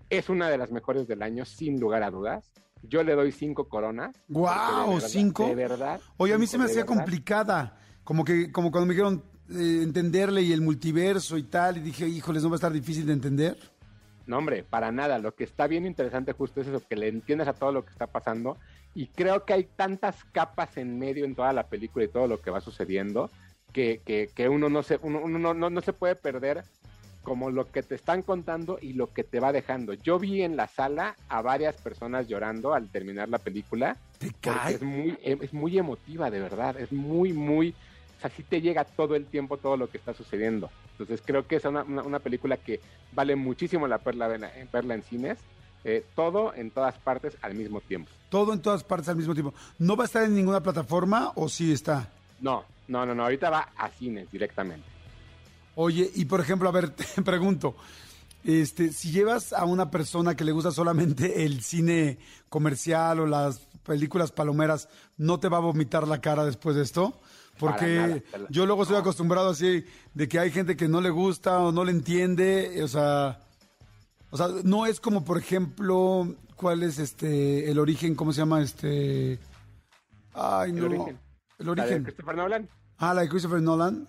Es 0.09 0.29
una 0.29 0.49
de 0.49 0.57
las 0.57 0.71
mejores 0.71 1.07
del 1.07 1.23
año, 1.23 1.45
sin 1.45 1.79
lugar 1.79 2.03
a 2.03 2.11
dudas. 2.11 2.51
Yo 2.83 3.03
le 3.03 3.15
doy 3.15 3.31
cinco 3.31 3.67
coronas. 3.67 4.15
¡Guau! 4.27 4.99
¿Cinco? 5.01 5.47
De 5.47 5.55
verdad. 5.55 5.99
Oye, 6.17 6.33
a 6.33 6.37
mí 6.37 6.45
se 6.45 6.57
me 6.57 6.65
hacía 6.65 6.85
complicada. 6.85 7.79
Como 8.03 8.23
que, 8.23 8.51
como 8.51 8.69
cuando 8.69 8.85
me 8.85 8.93
dijeron 8.93 9.23
eh, 9.49 9.79
entenderle 9.81 10.43
y 10.43 10.53
el 10.53 10.61
multiverso 10.61 11.37
y 11.37 11.43
tal, 11.43 11.77
y 11.77 11.79
dije, 11.79 12.07
híjoles, 12.07 12.43
¿no 12.43 12.49
va 12.49 12.55
a 12.55 12.57
estar 12.57 12.71
difícil 12.71 13.07
de 13.07 13.13
entender? 13.13 13.57
No, 14.27 14.37
hombre, 14.37 14.63
para 14.63 14.91
nada. 14.91 15.19
Lo 15.19 15.35
que 15.35 15.43
está 15.43 15.67
bien 15.67 15.85
interesante 15.85 16.33
justo 16.33 16.61
es 16.61 16.67
eso, 16.67 16.81
que 16.87 16.95
le 16.95 17.07
entiendes 17.07 17.47
a 17.47 17.53
todo 17.53 17.71
lo 17.71 17.85
que 17.85 17.91
está 17.91 18.07
pasando. 18.07 18.57
Y 18.93 19.07
creo 19.07 19.45
que 19.45 19.53
hay 19.53 19.63
tantas 19.65 20.23
capas 20.25 20.77
en 20.77 20.97
medio 20.97 21.25
en 21.25 21.35
toda 21.35 21.53
la 21.53 21.67
película 21.67 22.05
y 22.05 22.09
todo 22.09 22.27
lo 22.27 22.41
que 22.41 22.51
va 22.51 22.61
sucediendo 22.61 23.29
que, 23.75 23.99
que, 24.05 24.29
que 24.33 24.47
uno, 24.47 24.69
no 24.69 24.83
se, 24.83 24.97
uno, 25.01 25.19
uno 25.21 25.37
no, 25.37 25.53
no, 25.53 25.69
no 25.69 25.81
se 25.81 25.91
puede 25.91 26.15
perder 26.15 26.63
como 27.23 27.51
lo 27.51 27.69
que 27.69 27.83
te 27.83 27.95
están 27.95 28.21
contando 28.21 28.79
y 28.81 28.93
lo 28.93 29.11
que 29.11 29.25
te 29.25 29.41
va 29.41 29.51
dejando. 29.51 29.93
Yo 29.95 30.17
vi 30.17 30.43
en 30.43 30.55
la 30.55 30.67
sala 30.67 31.17
a 31.27 31.41
varias 31.41 31.75
personas 31.81 32.29
llorando 32.29 32.73
al 32.73 32.87
terminar 32.87 33.27
la 33.27 33.39
película. 33.39 33.97
¿Te 34.17 34.31
cae? 34.39 34.75
Es 34.75 34.81
muy, 34.81 35.17
es 35.21 35.53
muy 35.53 35.77
emotiva, 35.77 36.31
de 36.31 36.39
verdad. 36.39 36.79
Es 36.79 36.93
muy, 36.93 37.33
muy. 37.33 37.75
O 38.17 38.21
sea, 38.21 38.29
sí 38.29 38.43
te 38.43 38.61
llega 38.61 38.83
todo 38.83 39.15
el 39.15 39.25
tiempo 39.25 39.57
todo 39.57 39.77
lo 39.77 39.89
que 39.89 39.97
está 39.97 40.13
sucediendo. 40.13 40.69
Entonces 40.91 41.21
creo 41.25 41.47
que 41.47 41.57
es 41.57 41.65
una, 41.65 41.83
una, 41.83 42.03
una 42.03 42.19
película 42.19 42.57
que 42.57 42.79
vale 43.13 43.35
muchísimo 43.35 43.87
la 43.87 43.97
pena 43.97 44.27
verla, 44.27 44.51
verla 44.71 44.95
en 44.95 45.03
cines. 45.03 45.37
Eh, 45.87 46.03
todo 46.15 46.51
en 46.55 46.71
todas 46.71 46.97
partes 46.97 47.37
al 47.43 47.53
mismo 47.53 47.79
tiempo. 47.79 48.09
Todo 48.29 48.53
en 48.53 48.61
todas 48.61 48.83
partes 48.83 49.07
al 49.09 49.17
mismo 49.17 49.35
tiempo. 49.35 49.53
¿No 49.77 49.95
va 49.95 50.05
a 50.05 50.07
estar 50.07 50.23
en 50.23 50.33
ninguna 50.33 50.61
plataforma 50.61 51.31
o 51.35 51.47
sí 51.47 51.71
está? 51.71 52.09
No, 52.41 52.65
no, 52.87 53.05
no, 53.05 53.13
no. 53.13 53.23
Ahorita 53.23 53.51
va 53.51 53.69
a 53.77 53.89
cines 53.89 54.31
directamente. 54.31 54.87
Oye, 55.75 56.09
y 56.15 56.25
por 56.25 56.39
ejemplo, 56.39 56.67
a 56.67 56.71
ver, 56.71 56.89
te 57.15 57.21
pregunto, 57.21 57.75
este, 58.43 58.91
si 58.93 59.11
llevas 59.11 59.53
a 59.53 59.65
una 59.65 59.91
persona 59.91 60.35
que 60.35 60.43
le 60.43 60.53
gusta 60.53 60.71
solamente 60.71 61.45
el 61.45 61.61
cine 61.61 62.17
comercial 62.49 63.19
o 63.19 63.27
las 63.27 63.59
películas 63.85 64.31
palomeras, 64.31 64.89
¿no 65.17 65.39
te 65.39 65.49
va 65.49 65.57
a 65.57 65.61
vomitar 65.61 66.07
la 66.07 66.19
cara 66.19 66.45
después 66.45 66.75
de 66.75 66.81
esto? 66.81 67.19
Porque 67.59 67.95
nada, 67.95 68.19
te 68.19 68.37
la- 68.37 68.47
yo 68.49 68.65
luego 68.65 68.83
estoy 68.83 68.97
acostumbrado 68.97 69.49
así 69.49 69.85
de 70.13 70.27
que 70.27 70.39
hay 70.39 70.51
gente 70.51 70.75
que 70.75 70.87
no 70.87 70.99
le 71.01 71.09
gusta 71.09 71.59
o 71.59 71.71
no 71.71 71.83
le 71.85 71.91
entiende, 71.91 72.81
o 72.83 72.87
sea, 72.87 73.39
o 74.31 74.37
sea, 74.37 74.47
no 74.63 74.85
es 74.85 74.99
como 74.99 75.23
por 75.23 75.37
ejemplo, 75.37 76.35
¿cuál 76.55 76.83
es 76.83 76.99
este 76.99 77.71
el 77.71 77.79
origen? 77.79 78.15
¿Cómo 78.15 78.33
se 78.33 78.39
llama 78.41 78.61
este? 78.61 79.39
Ay, 80.33 80.71
El 80.71 80.79
no. 80.79 80.85
origen. 80.87 81.19
El 81.59 81.65
La 81.67 81.73
de 81.75 81.81
origen. 81.81 82.03
Christopher 82.03 82.35
Nolan. 82.35 82.69
Ah, 82.97 83.13
la 83.13 83.21
de 83.21 83.29
Christopher 83.29 83.61
Nolan. 83.61 84.07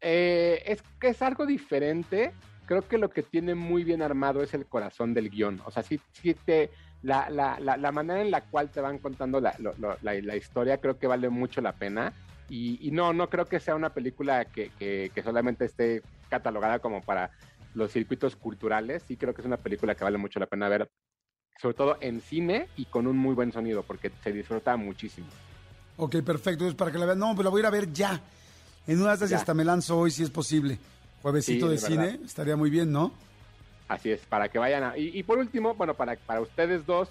Eh, 0.00 0.62
es 0.66 0.82
que 1.00 1.08
es 1.08 1.22
algo 1.22 1.46
diferente. 1.46 2.32
Creo 2.66 2.86
que 2.86 2.96
lo 2.98 3.10
que 3.10 3.22
tiene 3.22 3.54
muy 3.54 3.84
bien 3.84 4.00
armado 4.02 4.42
es 4.42 4.54
el 4.54 4.66
corazón 4.66 5.12
del 5.14 5.30
guion. 5.30 5.60
O 5.66 5.70
sea, 5.70 5.82
sí, 5.82 6.00
sí 6.12 6.34
te, 6.34 6.70
la, 7.02 7.28
la, 7.28 7.58
la, 7.60 7.76
la 7.76 7.92
manera 7.92 8.22
en 8.22 8.30
la 8.30 8.42
cual 8.42 8.70
te 8.70 8.80
van 8.80 8.98
contando 8.98 9.40
la, 9.40 9.54
la 10.00 10.36
historia 10.36 10.78
creo 10.78 10.98
que 10.98 11.06
vale 11.06 11.28
mucho 11.28 11.60
la 11.60 11.72
pena. 11.72 12.12
Y, 12.48 12.86
y 12.86 12.90
no, 12.90 13.12
no 13.12 13.30
creo 13.30 13.46
que 13.46 13.60
sea 13.60 13.74
una 13.74 13.90
película 13.94 14.44
que, 14.44 14.70
que, 14.78 15.10
que 15.14 15.22
solamente 15.22 15.64
esté 15.64 16.02
catalogada 16.28 16.78
como 16.78 17.00
para 17.02 17.30
los 17.74 17.90
circuitos 17.90 18.36
culturales. 18.36 19.02
Sí 19.06 19.16
creo 19.16 19.34
que 19.34 19.40
es 19.40 19.46
una 19.46 19.56
película 19.56 19.94
que 19.94 20.04
vale 20.04 20.18
mucho 20.18 20.38
la 20.38 20.46
pena 20.46 20.68
ver, 20.68 20.88
sobre 21.60 21.74
todo 21.74 21.96
en 22.00 22.20
cine 22.20 22.68
y 22.76 22.84
con 22.86 23.06
un 23.06 23.16
muy 23.16 23.34
buen 23.34 23.52
sonido, 23.52 23.82
porque 23.82 24.10
se 24.22 24.32
disfruta 24.32 24.76
muchísimo. 24.76 25.26
Ok, 25.96 26.16
perfecto. 26.22 26.64
Entonces, 26.64 26.74
para 26.74 26.92
que 26.92 26.98
la 26.98 27.06
vean. 27.06 27.18
No, 27.18 27.34
pues 27.34 27.44
la 27.44 27.50
voy 27.50 27.60
a 27.60 27.62
ir 27.62 27.66
a 27.66 27.70
ver 27.70 27.92
ya. 27.92 28.20
En 28.86 29.00
una 29.00 29.16
de 29.16 29.24
estas 29.24 29.32
hasta 29.32 29.54
me 29.54 29.64
lanzo 29.64 29.98
hoy, 29.98 30.10
si 30.10 30.22
es 30.22 30.30
posible. 30.30 30.78
Juevesito 31.22 31.66
Sí, 31.66 31.74
de 31.74 31.80
de 31.80 31.86
cine, 31.86 32.20
estaría 32.24 32.56
muy 32.56 32.68
bien, 32.68 32.92
¿no? 32.92 33.12
Así 33.88 34.10
es, 34.10 34.20
para 34.26 34.48
que 34.48 34.58
vayan 34.58 34.82
a... 34.84 34.98
Y, 34.98 35.18
y 35.18 35.22
por 35.22 35.38
último, 35.38 35.74
bueno, 35.74 35.94
para, 35.94 36.16
para 36.16 36.40
ustedes 36.40 36.84
dos, 36.84 37.08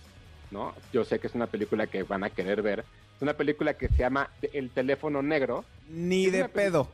¿no? 0.51 0.73
Yo 0.91 1.03
sé 1.03 1.19
que 1.19 1.27
es 1.27 1.33
una 1.33 1.47
película 1.47 1.87
que 1.87 2.03
van 2.03 2.23
a 2.23 2.29
querer 2.29 2.61
ver. 2.61 2.85
Es 3.15 3.21
una 3.21 3.33
película 3.33 3.73
que 3.75 3.87
se 3.89 3.97
llama 3.97 4.29
El 4.53 4.69
teléfono 4.71 5.21
negro. 5.21 5.63
Ni 5.89 6.27
de 6.27 6.47
pedo. 6.49 6.87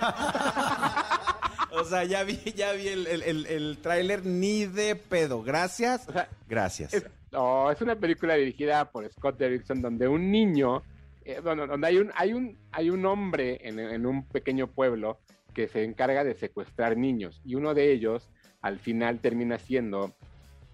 o 1.72 1.84
sea, 1.84 2.04
ya 2.04 2.24
vi, 2.24 2.36
ya 2.56 2.72
vi 2.72 2.88
el, 2.88 3.06
el, 3.06 3.22
el- 3.22 3.46
el 3.46 3.78
tráiler 3.82 4.24
ni 4.24 4.66
de 4.66 4.96
pedo. 4.96 5.42
Gracias. 5.42 6.08
O 6.08 6.12
sea, 6.12 6.28
Gracias. 6.48 6.94
es, 6.94 7.06
no, 7.32 7.70
es 7.70 7.80
una 7.80 7.96
película 7.96 8.34
dirigida 8.34 8.84
por 8.90 9.08
Scott 9.12 9.38
Derrickson 9.38 9.82
donde 9.82 10.08
un 10.08 10.30
niño, 10.30 10.82
eh, 11.24 11.40
bueno, 11.42 11.66
donde 11.66 11.86
hay 11.86 11.98
un, 11.98 12.10
hay 12.14 12.32
un, 12.32 12.56
hay 12.72 12.90
un 12.90 13.04
hombre 13.06 13.58
en, 13.62 13.78
en 13.78 14.06
un 14.06 14.24
pequeño 14.24 14.66
pueblo 14.66 15.18
que 15.54 15.68
se 15.68 15.84
encarga 15.84 16.24
de 16.24 16.34
secuestrar 16.34 16.96
niños 16.96 17.40
y 17.44 17.54
uno 17.54 17.74
de 17.74 17.92
ellos 17.92 18.28
al 18.60 18.78
final 18.78 19.18
termina 19.20 19.58
siendo 19.58 20.12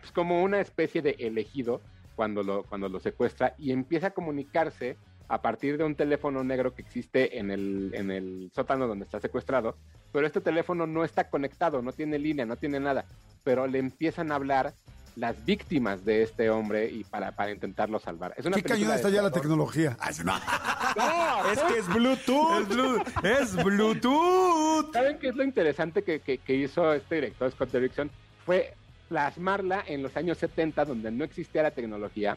pues, 0.00 0.12
como 0.12 0.42
una 0.42 0.60
especie 0.60 1.02
de 1.02 1.16
elegido 1.18 1.80
cuando 2.16 2.42
lo, 2.42 2.62
cuando 2.64 2.88
lo 2.88 3.00
secuestra 3.00 3.54
y 3.58 3.72
empieza 3.72 4.08
a 4.08 4.10
comunicarse 4.10 4.96
a 5.28 5.40
partir 5.40 5.78
de 5.78 5.84
un 5.84 5.94
teléfono 5.94 6.44
negro 6.44 6.74
que 6.74 6.82
existe 6.82 7.38
en 7.38 7.50
el, 7.50 7.90
en 7.94 8.10
el 8.10 8.50
sótano 8.54 8.86
donde 8.86 9.04
está 9.06 9.20
secuestrado, 9.20 9.76
pero 10.12 10.26
este 10.26 10.40
teléfono 10.40 10.86
no 10.86 11.02
está 11.04 11.28
conectado, 11.30 11.80
no 11.82 11.92
tiene 11.92 12.18
línea, 12.18 12.44
no 12.44 12.56
tiene 12.56 12.78
nada, 12.78 13.04
pero 13.42 13.66
le 13.66 13.78
empiezan 13.78 14.30
a 14.32 14.34
hablar 14.36 14.74
las 15.16 15.44
víctimas 15.44 16.04
de 16.04 16.24
este 16.24 16.50
hombre 16.50 16.90
y 16.90 17.04
para, 17.04 17.30
para 17.32 17.52
intentarlo 17.52 18.00
salvar. 18.00 18.34
Es 18.36 18.44
una 18.46 18.56
Qué 18.56 18.64
cañón 18.64 18.90
está 18.92 19.08
ya 19.10 19.22
la 19.22 19.30
tecnología. 19.30 19.96
No. 20.24 20.34
Es 21.52 21.60
que 21.62 21.78
es 21.78 21.88
Bluetooth. 21.88 22.60
Es, 22.62 22.68
Blu- 22.68 23.04
es 23.22 23.64
Bluetooth. 23.64 24.92
¿Saben 24.92 25.18
qué 25.18 25.28
es 25.28 25.36
lo 25.36 25.44
interesante 25.44 26.02
que, 26.02 26.20
que- 26.20 26.38
que 26.38 26.54
hizo 26.54 26.92
este 26.92 27.16
director 27.16 27.50
Scott 27.50 27.70
Derrickson? 27.70 28.10
Fue 28.44 28.74
plasmarla 29.08 29.84
en 29.86 30.02
los 30.02 30.16
años 30.16 30.38
70, 30.38 30.84
donde 30.84 31.10
no 31.10 31.24
existía 31.24 31.62
la 31.62 31.70
tecnología, 31.70 32.36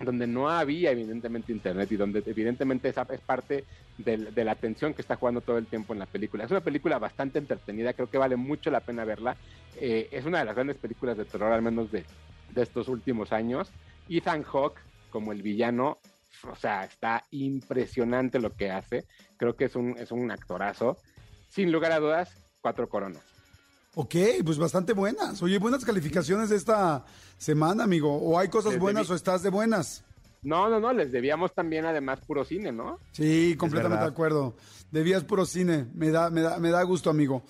donde 0.00 0.26
no 0.26 0.50
había 0.50 0.90
evidentemente 0.90 1.52
internet 1.52 1.90
y 1.90 1.96
donde 1.96 2.22
evidentemente 2.26 2.88
esa 2.88 3.06
es 3.10 3.20
parte 3.20 3.64
de 3.98 4.44
la 4.44 4.52
atención 4.52 4.92
que 4.92 5.00
está 5.00 5.16
jugando 5.16 5.40
todo 5.40 5.58
el 5.58 5.66
tiempo 5.66 5.92
en 5.92 6.00
la 6.00 6.06
película. 6.06 6.44
Es 6.44 6.50
una 6.50 6.60
película 6.60 6.98
bastante 6.98 7.38
entretenida, 7.38 7.94
creo 7.94 8.10
que 8.10 8.18
vale 8.18 8.36
mucho 8.36 8.70
la 8.70 8.80
pena 8.80 9.04
verla. 9.04 9.36
Eh, 9.76 10.08
es 10.10 10.24
una 10.26 10.40
de 10.40 10.44
las 10.44 10.54
grandes 10.54 10.76
películas 10.76 11.16
de 11.16 11.24
terror, 11.24 11.52
al 11.52 11.62
menos 11.62 11.90
de, 11.90 12.04
de 12.52 12.62
estos 12.62 12.88
últimos 12.88 13.32
años. 13.32 13.70
Ethan 14.08 14.42
Hawke 14.42 14.80
como 15.10 15.32
el 15.32 15.42
villano, 15.42 15.98
o 16.42 16.56
sea, 16.56 16.84
está 16.84 17.24
impresionante 17.30 18.38
lo 18.38 18.54
que 18.54 18.70
hace. 18.70 19.06
Creo 19.38 19.56
que 19.56 19.64
es 19.64 19.76
un, 19.76 19.96
es 19.98 20.12
un 20.12 20.30
actorazo. 20.30 20.98
Sin 21.48 21.72
lugar 21.72 21.92
a 21.92 22.00
dudas, 22.00 22.36
cuatro 22.60 22.88
coronas. 22.88 23.35
Ok, 23.98 24.14
pues 24.44 24.58
bastante 24.58 24.92
buenas. 24.92 25.42
Oye, 25.42 25.58
buenas 25.58 25.82
calificaciones 25.82 26.50
de 26.50 26.56
esta 26.56 27.02
semana, 27.38 27.84
amigo. 27.84 28.14
¿O 28.14 28.38
hay 28.38 28.48
cosas 28.48 28.72
Desde 28.72 28.80
buenas 28.82 29.08
mi- 29.08 29.12
o 29.14 29.16
estás 29.16 29.42
de 29.42 29.48
buenas? 29.48 30.04
No, 30.42 30.68
no, 30.68 30.78
no, 30.78 30.92
les 30.92 31.10
debíamos 31.10 31.54
también 31.54 31.86
además 31.86 32.20
puro 32.26 32.44
cine, 32.44 32.72
¿no? 32.72 32.98
Sí, 33.12 33.56
completamente 33.58 34.04
de 34.04 34.10
acuerdo. 34.10 34.54
Debías 34.92 35.24
puro 35.24 35.46
cine. 35.46 35.86
Me 35.94 36.10
da, 36.10 36.28
me 36.28 36.42
da, 36.42 36.58
me 36.58 36.70
da 36.70 36.82
gusto, 36.82 37.08
amigo. 37.08 37.42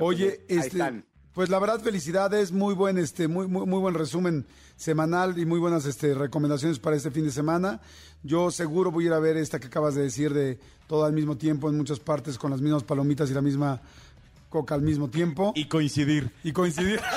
Oye, 0.00 0.44
Ahí 0.48 0.56
este, 0.58 0.66
están. 0.68 1.04
pues 1.34 1.48
la 1.50 1.58
verdad, 1.58 1.80
felicidades, 1.80 2.52
muy 2.52 2.74
buen, 2.76 2.96
este, 2.96 3.26
muy, 3.26 3.48
muy, 3.48 3.66
muy 3.66 3.80
buen 3.80 3.94
resumen 3.94 4.46
semanal 4.76 5.36
y 5.36 5.46
muy 5.46 5.58
buenas 5.58 5.84
este, 5.84 6.14
recomendaciones 6.14 6.78
para 6.78 6.94
este 6.94 7.10
fin 7.10 7.24
de 7.24 7.32
semana. 7.32 7.80
Yo 8.22 8.52
seguro 8.52 8.92
voy 8.92 9.04
a 9.04 9.06
ir 9.08 9.12
a 9.14 9.18
ver 9.18 9.36
esta 9.36 9.58
que 9.58 9.66
acabas 9.66 9.96
de 9.96 10.02
decir 10.02 10.32
de 10.32 10.60
todo 10.86 11.04
al 11.04 11.12
mismo 11.12 11.36
tiempo 11.36 11.68
en 11.68 11.76
muchas 11.76 11.98
partes 11.98 12.38
con 12.38 12.52
las 12.52 12.60
mismas 12.60 12.84
palomitas 12.84 13.28
y 13.30 13.34
la 13.34 13.42
misma 13.42 13.82
coca 14.48 14.74
al 14.74 14.82
mismo 14.82 15.08
tiempo 15.08 15.52
y, 15.54 15.62
Y 15.62 15.64
coincidir. 15.66 16.30
coincidir. 16.54 17.00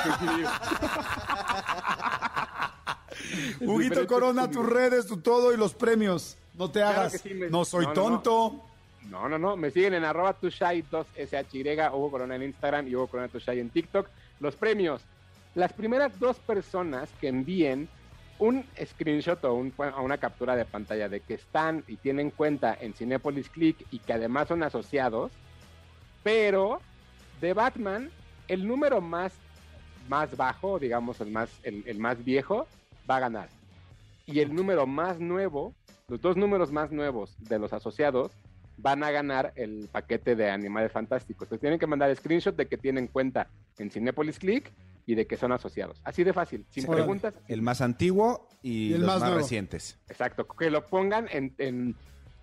Huguito 3.62 4.06
Corona, 4.08 4.50
tus 4.50 4.66
redes, 4.66 5.06
tu 5.08 5.18
todo 5.18 5.54
y 5.54 5.58
los 5.58 5.74
premios. 5.74 6.38
No 6.56 6.70
te 6.70 6.80
Claro 6.80 7.02
hagas. 7.02 7.12
que 7.14 7.18
sí, 7.30 7.34
me- 7.34 7.50
No 7.50 7.66
soy 7.66 7.86
no, 7.86 7.94
no, 7.94 8.10
no. 8.10 8.22
tonto. 8.22 8.64
No, 9.10 9.30
no, 9.30 9.38
no. 9.38 9.56
Me 9.58 9.72
siguen 9.72 9.94
en 9.94 10.04
arroba 10.04 10.34
tushai 10.34 10.84
2SHY, 10.84 11.92
Hugo 11.94 12.12
Corona 12.12 12.36
en 12.36 12.44
Instagram 12.44 12.88
y 12.88 12.96
Hugo 12.96 13.08
Corona 13.08 13.28
Tushai 13.30 13.60
en 13.60 13.70
TikTok. 13.70 14.08
Los 14.40 14.56
premios. 14.56 15.02
Las 15.56 15.74
primeras 15.74 16.18
dos 16.20 16.38
personas 16.38 17.10
que 17.20 17.28
envíen 17.28 17.90
un 18.40 18.66
screenshot 18.84 19.44
o, 19.46 19.54
un- 19.54 19.74
o 19.78 20.02
una 20.02 20.18
captura 20.18 20.56
de 20.56 20.66
pantalla 20.66 21.10
de 21.10 21.20
que 21.22 21.36
están 21.36 21.84
y 21.88 21.98
tienen 21.98 22.32
cuenta 22.32 22.76
en 22.80 22.94
Cinepolis 22.94 23.50
Click 23.50 23.86
y 23.92 24.00
que 24.00 24.14
además 24.14 24.48
son 24.48 24.64
asociados, 24.64 25.32
pero 26.24 26.80
de 27.42 27.54
Batman, 27.54 28.10
el 28.48 28.68
número 28.68 29.02
más, 29.02 29.34
más 30.08 30.36
bajo, 30.38 30.80
digamos 30.80 31.20
el 31.22 31.32
más, 31.32 31.50
el, 31.64 31.84
el 31.86 32.00
más 32.00 32.24
viejo, 32.24 32.68
va 33.10 33.18
a 33.18 33.22
ganar. 33.22 33.50
Y 34.26 34.40
el 34.40 34.54
número 34.54 34.86
más 34.88 35.20
nuevo, 35.20 35.74
los 36.08 36.22
dos 36.22 36.38
números 36.38 36.72
más 36.72 36.92
nuevos 36.92 37.36
de 37.40 37.60
los 37.60 37.74
asociados, 37.74 38.32
van 38.78 39.04
a 39.04 39.12
ganar 39.12 39.52
el 39.56 39.90
paquete 39.92 40.36
de 40.36 40.50
Animales 40.50 40.92
Fantásticos. 40.92 41.46
Entonces 41.48 41.62
tienen 41.62 41.80
que 41.80 41.88
mandar 41.88 42.16
screenshot 42.16 42.56
de 42.56 42.68
que 42.68 42.78
tienen 42.78 43.08
cuenta 43.08 43.48
en 43.78 43.92
Cinepolis 43.92 44.40
Click 44.40 44.72
y 45.06 45.16
de 45.16 45.28
que 45.28 45.36
son 45.38 45.52
asociados. 45.52 46.00
Así 46.04 46.24
de 46.24 46.34
fácil, 46.34 46.66
sin 46.70 46.86
Órale. 46.86 47.04
preguntas. 47.04 47.34
El 47.48 47.62
más 47.62 47.82
antiguo 47.82 48.48
y, 48.62 48.90
Y 48.90 48.94
el 48.94 49.02
los 49.02 49.08
más 49.08 49.22
más, 49.22 49.34
recientes. 49.34 50.00
Exacto, 50.08 50.48
que 50.48 50.70
lo 50.70 50.86
pongan 50.86 51.28
en, 51.32 51.54
en, 51.58 51.96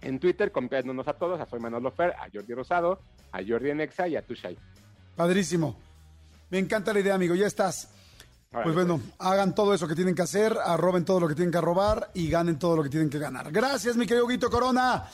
en 0.02 0.18
Twitter, 0.18 0.52
copiándonos 0.52 1.06
a 1.08 1.14
todos, 1.14 1.40
a 1.40 1.46
Soy 1.46 1.60
Manolo 1.60 1.90
Fer, 1.90 2.10
a 2.12 2.28
Jordi 2.32 2.54
Rosado, 2.54 3.00
a 3.32 3.40
Jordi 3.46 3.72
Nexa 3.74 4.08
y 4.08 4.16
a 4.16 4.22
Tushai. 4.22 4.56
Padrísimo. 5.18 5.76
Me 6.48 6.58
encanta 6.60 6.92
la 6.92 7.00
idea, 7.00 7.16
amigo. 7.16 7.34
Ya 7.34 7.48
estás. 7.48 7.88
Pues 8.50 8.72
bueno, 8.72 9.00
hagan 9.18 9.52
todo 9.52 9.74
eso 9.74 9.88
que 9.88 9.96
tienen 9.96 10.14
que 10.14 10.22
hacer, 10.22 10.56
arroben 10.64 11.04
todo 11.04 11.18
lo 11.20 11.28
que 11.28 11.34
tienen 11.34 11.50
que 11.50 11.58
arrobar 11.58 12.10
y 12.14 12.30
ganen 12.30 12.58
todo 12.58 12.76
lo 12.76 12.84
que 12.84 12.88
tienen 12.88 13.10
que 13.10 13.18
ganar. 13.18 13.52
Gracias, 13.52 13.96
mi 13.96 14.06
querido 14.06 14.28
Guito 14.28 14.48
Corona. 14.48 15.04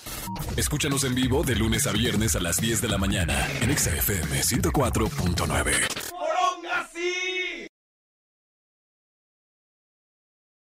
Escúchanos 0.56 1.02
en 1.04 1.14
vivo 1.16 1.42
de 1.42 1.56
lunes 1.56 1.88
a 1.88 1.92
viernes 1.92 2.36
a 2.36 2.40
las 2.40 2.58
10 2.58 2.82
de 2.82 2.88
la 2.88 2.98
mañana 2.98 3.48
en 3.60 3.70
Exa 3.70 3.96
FM 3.96 4.40
104.9. 4.40 7.23